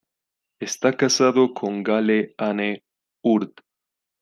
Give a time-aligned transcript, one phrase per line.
[0.59, 2.83] Está casado con Gale Anne
[3.23, 3.51] Hurd.